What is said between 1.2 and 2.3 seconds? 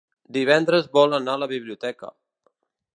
a la biblioteca.